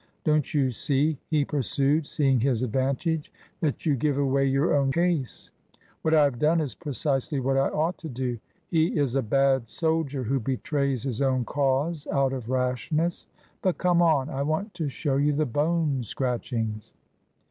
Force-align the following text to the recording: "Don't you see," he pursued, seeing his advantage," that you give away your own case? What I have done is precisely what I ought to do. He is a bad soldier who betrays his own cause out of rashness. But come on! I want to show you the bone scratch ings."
"Don't 0.23 0.51
you 0.55 0.71
see," 0.71 1.19
he 1.27 1.45
pursued, 1.45 2.07
seeing 2.07 2.39
his 2.39 2.63
advantage," 2.63 3.31
that 3.61 3.85
you 3.85 3.95
give 3.95 4.17
away 4.17 4.45
your 4.47 4.73
own 4.75 4.91
case? 4.91 5.51
What 6.01 6.15
I 6.15 6.23
have 6.23 6.39
done 6.39 6.59
is 6.59 6.73
precisely 6.73 7.39
what 7.39 7.55
I 7.55 7.67
ought 7.69 7.99
to 7.99 8.09
do. 8.09 8.39
He 8.71 8.97
is 8.97 9.13
a 9.15 9.21
bad 9.21 9.69
soldier 9.69 10.23
who 10.23 10.39
betrays 10.39 11.03
his 11.03 11.21
own 11.21 11.45
cause 11.45 12.07
out 12.11 12.33
of 12.33 12.49
rashness. 12.49 13.27
But 13.61 13.77
come 13.77 14.01
on! 14.01 14.31
I 14.31 14.41
want 14.41 14.73
to 14.73 14.89
show 14.89 15.17
you 15.17 15.33
the 15.33 15.45
bone 15.45 16.01
scratch 16.03 16.51
ings." 16.51 16.95